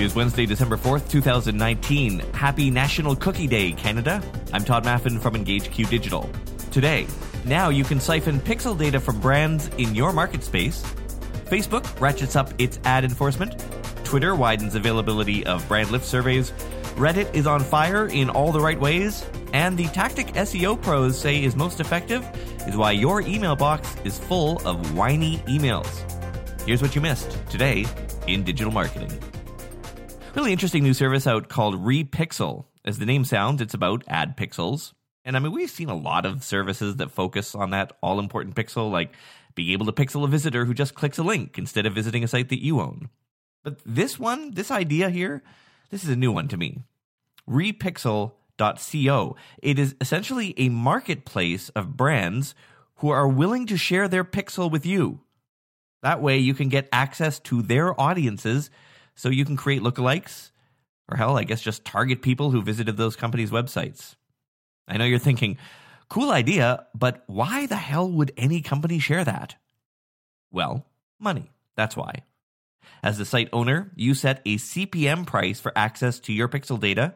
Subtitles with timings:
[0.00, 2.20] It is Wednesday, December 4th, 2019.
[2.32, 4.22] Happy National Cookie Day, Canada.
[4.50, 6.30] I'm Todd Maffin from EngageQ Digital.
[6.70, 7.06] Today,
[7.44, 10.82] now you can siphon pixel data from brands in your market space.
[11.50, 13.62] Facebook ratchets up its ad enforcement.
[14.02, 16.52] Twitter widens availability of brand lift surveys.
[16.96, 19.26] Reddit is on fire in all the right ways.
[19.52, 22.26] And the tactic SEO pros say is most effective
[22.66, 26.10] is why your email box is full of whiny emails.
[26.62, 27.84] Here's what you missed today
[28.26, 29.12] in digital marketing.
[30.34, 32.66] Really interesting new service out called Repixel.
[32.84, 34.92] As the name sounds, it's about ad pixels.
[35.24, 38.54] And I mean, we've seen a lot of services that focus on that all important
[38.54, 39.12] pixel, like
[39.56, 42.28] being able to pixel a visitor who just clicks a link instead of visiting a
[42.28, 43.08] site that you own.
[43.64, 45.42] But this one, this idea here,
[45.90, 46.78] this is a new one to me.
[47.48, 49.36] Repixel.co.
[49.60, 52.54] It is essentially a marketplace of brands
[52.98, 55.22] who are willing to share their pixel with you.
[56.02, 58.70] That way you can get access to their audiences
[59.20, 60.50] so you can create lookalikes,
[61.06, 64.14] or hell, I guess just target people who visited those companies' websites.
[64.88, 65.58] I know you're thinking,
[66.08, 69.56] cool idea, but why the hell would any company share that?
[70.50, 70.86] Well,
[71.18, 71.50] money.
[71.76, 72.22] That's why.
[73.02, 77.12] As the site owner, you set a CPM price for access to your pixel data,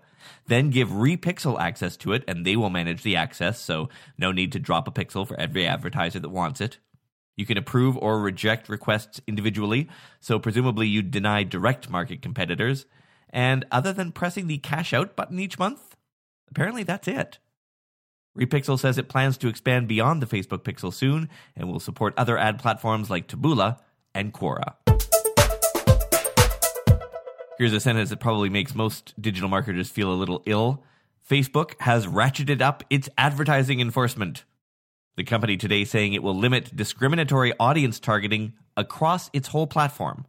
[0.47, 4.53] then give Repixel access to it, and they will manage the access, so no need
[4.53, 6.77] to drop a pixel for every advertiser that wants it.
[7.37, 9.89] You can approve or reject requests individually,
[10.21, 12.87] so presumably you deny direct market competitors.
[13.31, 15.97] And other than pressing the cash out button each month,
[16.49, 17.39] apparently that's it.
[18.39, 22.37] Repixel says it plans to expand beyond the Facebook Pixel soon and will support other
[22.37, 23.79] ad platforms like Taboola
[24.15, 24.75] and Quora.
[27.59, 30.83] Here's a sentence that probably makes most digital marketers feel a little ill.
[31.29, 34.45] Facebook has ratcheted up its advertising enforcement.
[35.17, 40.27] The company today saying it will limit discriminatory audience targeting across its whole platform.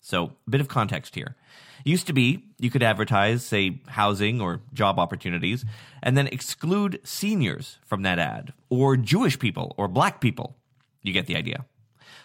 [0.00, 1.36] So, a bit of context here.
[1.84, 5.64] Used to be you could advertise, say, housing or job opportunities,
[6.02, 10.56] and then exclude seniors from that ad, or Jewish people, or black people.
[11.02, 11.64] You get the idea.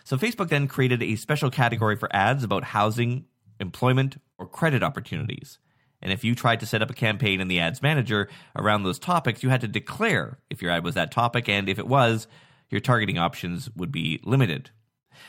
[0.04, 3.26] So, Facebook then created a special category for ads about housing,
[3.60, 5.60] employment, or credit opportunities.
[6.02, 9.00] And if you tried to set up a campaign in the ads manager around those
[9.00, 12.28] topics, you had to declare if your ad was that topic, and if it was,
[12.70, 14.70] your targeting options would be limited.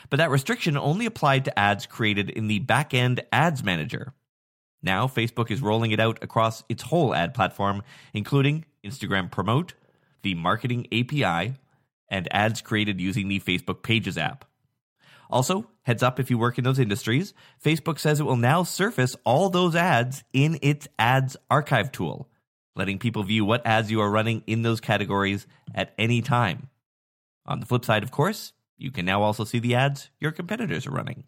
[0.09, 4.13] But that restriction only applied to ads created in the back-end ads manager.
[4.81, 7.83] Now, Facebook is rolling it out across its whole ad platform,
[8.13, 9.73] including Instagram Promote,
[10.23, 11.55] the Marketing API,
[12.09, 14.45] and ads created using the Facebook Pages app.
[15.29, 17.33] Also, heads up if you work in those industries,
[17.63, 22.29] Facebook says it will now surface all those ads in its ads archive tool,
[22.75, 26.69] letting people view what ads you are running in those categories at any time.
[27.45, 30.87] On the flip side, of course, you can now also see the ads your competitors
[30.87, 31.23] are running.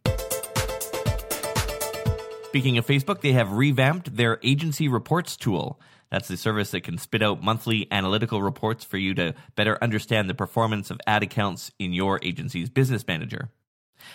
[2.46, 5.80] Speaking of Facebook, they have revamped their agency reports tool.
[6.12, 10.30] That's the service that can spit out monthly analytical reports for you to better understand
[10.30, 13.50] the performance of ad accounts in your agency's business manager.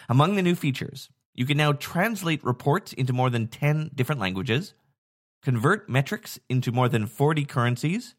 [0.09, 4.75] Among the new features, you can now translate reports into more than 10 different languages,
[5.43, 8.15] convert metrics into more than 40 currencies,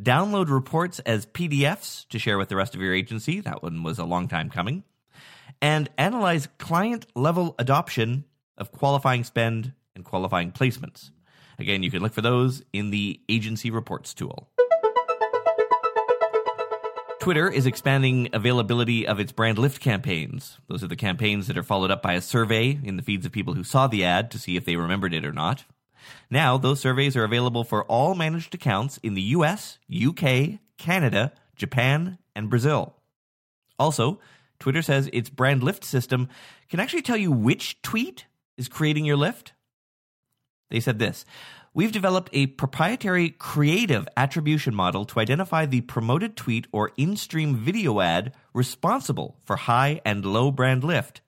[0.00, 3.40] download reports as PDFs to share with the rest of your agency.
[3.40, 4.84] That one was a long time coming.
[5.60, 8.24] And analyze client level adoption
[8.56, 11.10] of qualifying spend and qualifying placements.
[11.58, 14.48] Again, you can look for those in the agency reports tool.
[17.22, 20.58] Twitter is expanding availability of its brand lift campaigns.
[20.66, 23.30] Those are the campaigns that are followed up by a survey in the feeds of
[23.30, 25.64] people who saw the ad to see if they remembered it or not.
[26.32, 32.18] Now, those surveys are available for all managed accounts in the US, UK, Canada, Japan,
[32.34, 32.96] and Brazil.
[33.78, 34.18] Also,
[34.58, 36.28] Twitter says its brand lift system
[36.68, 39.52] can actually tell you which tweet is creating your lift.
[40.70, 41.24] They said this
[41.74, 47.56] We've developed a proprietary creative attribution model to identify the promoted tweet or in stream
[47.56, 51.22] video ad responsible for high and low brand lift,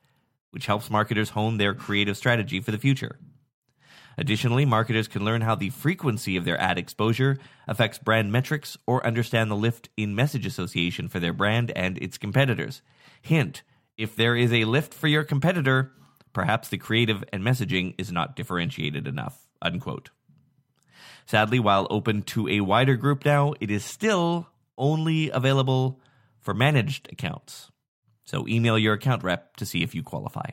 [0.50, 3.18] which helps marketers hone their creative strategy for the future.
[4.18, 9.04] Additionally, marketers can learn how the frequency of their ad exposure affects brand metrics or
[9.06, 12.82] understand the lift in message association for their brand and its competitors.
[13.22, 13.62] Hint
[13.96, 15.92] if there is a lift for your competitor,
[16.34, 19.46] perhaps the creative and messaging is not differentiated enough.
[19.62, 20.10] Unquote.
[21.26, 26.00] Sadly, while open to a wider group now, it is still only available
[26.40, 27.70] for managed accounts.
[28.24, 30.50] So email your account rep to see if you qualify.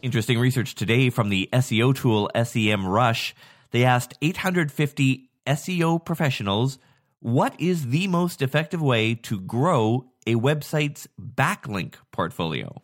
[0.00, 3.32] Interesting research today from the SEO tool SEMrush.
[3.72, 6.78] They asked 850 SEO professionals
[7.20, 12.82] what is the most effective way to grow a website's backlink portfolio?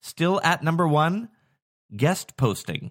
[0.00, 1.28] Still at number one,
[1.96, 2.90] guest posting.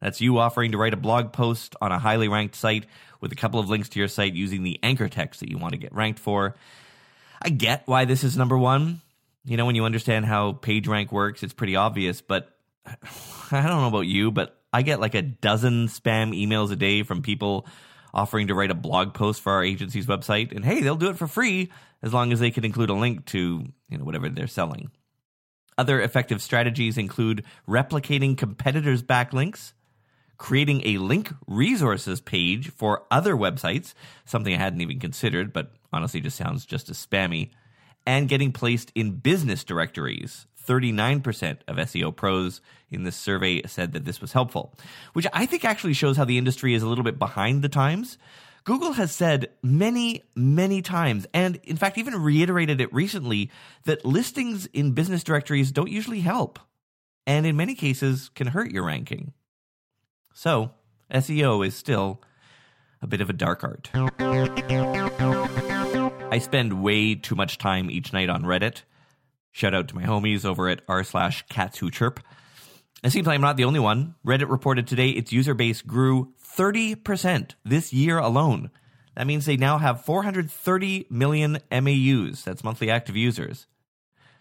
[0.00, 2.86] That's you offering to write a blog post on a highly ranked site
[3.20, 5.72] with a couple of links to your site using the anchor text that you want
[5.72, 6.54] to get ranked for.
[7.42, 9.00] I get why this is number one.
[9.44, 12.54] You know, when you understand how PageRank works, it's pretty obvious, but
[12.86, 17.02] I don't know about you, but I get like a dozen spam emails a day
[17.02, 17.66] from people
[18.12, 20.54] offering to write a blog post for our agency's website.
[20.54, 21.70] And hey, they'll do it for free
[22.02, 24.90] as long as they can include a link to, you know, whatever they're selling.
[25.76, 29.72] Other effective strategies include replicating competitors' backlinks,
[30.38, 33.92] creating a link resources page for other websites,
[34.24, 37.50] something I hadn't even considered, but honestly just sounds just as spammy,
[38.06, 40.46] and getting placed in business directories.
[40.66, 44.74] 39% of SEO pros in this survey said that this was helpful,
[45.14, 48.18] which I think actually shows how the industry is a little bit behind the times.
[48.64, 53.50] Google has said many, many times, and in fact, even reiterated it recently,
[53.84, 56.58] that listings in business directories don't usually help,
[57.26, 59.32] and in many cases can hurt your ranking.
[60.38, 60.70] So,
[61.12, 62.22] SEO is still
[63.02, 63.90] a bit of a dark art.
[66.30, 68.82] I spend way too much time each night on Reddit.
[69.50, 72.20] Shout out to my homies over at r slash cats who chirp.
[73.02, 74.14] It seems like I'm not the only one.
[74.24, 78.70] Reddit reported today its user base grew 30% this year alone.
[79.16, 82.44] That means they now have 430 million MAUs.
[82.44, 83.66] That's monthly active users.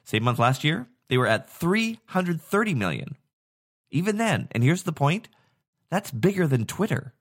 [0.04, 3.18] Same month last year, they were at 330 million.
[3.90, 5.28] Even then, and here's the point
[5.90, 7.14] that's bigger than Twitter.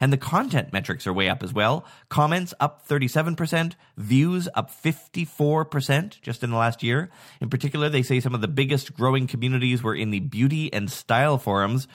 [0.00, 1.84] And the content metrics are way up as well.
[2.08, 7.10] Comments up 37%, views up 54% just in the last year.
[7.40, 10.90] In particular, they say some of the biggest growing communities were in the beauty and
[10.90, 11.88] style forums,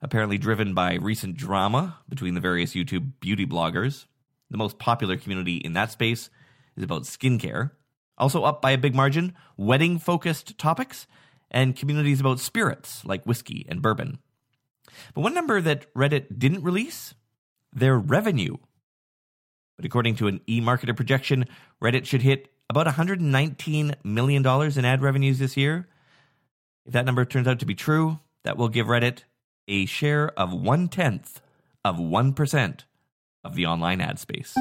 [0.00, 4.06] apparently driven by recent drama between the various YouTube beauty bloggers.
[4.50, 6.30] The most popular community in that space
[6.76, 7.72] is about skincare.
[8.16, 11.06] Also up by a big margin, wedding focused topics
[11.50, 14.18] and communities about spirits like whiskey and bourbon.
[15.14, 17.14] But one number that Reddit didn't release
[17.72, 18.56] their revenue.
[19.76, 21.46] But according to an eMarketer projection,
[21.82, 25.88] Reddit should hit about $119 million in ad revenues this year.
[26.86, 29.24] If that number turns out to be true, that will give Reddit
[29.66, 31.40] a share of one tenth
[31.84, 32.80] of 1%
[33.42, 34.56] of the online ad space.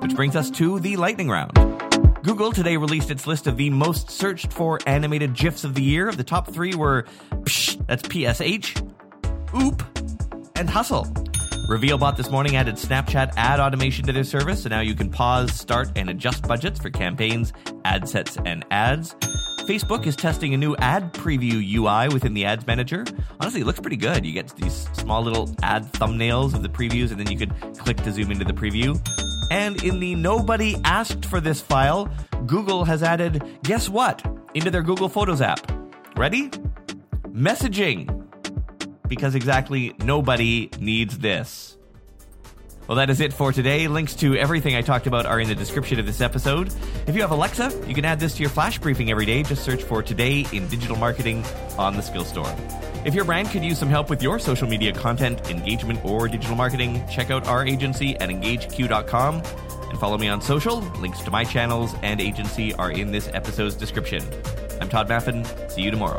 [0.00, 1.79] Which brings us to the lightning round.
[2.22, 6.12] Google today released its list of the most searched for animated GIFs of the year.
[6.12, 8.76] The top three were Psh, that's PSH,
[9.62, 9.82] Oop,
[10.54, 11.04] and Hustle.
[11.70, 15.50] RevealBot this morning added Snapchat ad automation to their service, so now you can pause,
[15.52, 17.54] start, and adjust budgets for campaigns,
[17.86, 19.14] ad sets, and ads.
[19.60, 23.04] Facebook is testing a new ad preview UI within the Ads Manager.
[23.40, 24.26] Honestly, it looks pretty good.
[24.26, 27.96] You get these small little ad thumbnails of the previews, and then you can click
[27.98, 29.00] to zoom into the preview.
[29.50, 32.08] And in the nobody asked for this file,
[32.46, 34.24] Google has added, guess what,
[34.54, 35.70] into their Google Photos app.
[36.16, 36.50] Ready?
[37.28, 38.20] Messaging
[39.10, 41.76] because exactly nobody needs this.
[42.90, 43.86] Well, that is it for today.
[43.86, 46.74] Links to everything I talked about are in the description of this episode.
[47.06, 49.44] If you have Alexa, you can add this to your flash briefing every day.
[49.44, 51.44] Just search for Today in Digital Marketing
[51.78, 52.52] on the Skill Store.
[53.04, 56.56] If your brand could use some help with your social media content, engagement, or digital
[56.56, 60.80] marketing, check out our agency at engageq.com and follow me on social.
[60.98, 64.20] Links to my channels and agency are in this episode's description.
[64.80, 65.46] I'm Todd Maffin.
[65.70, 66.18] See you tomorrow.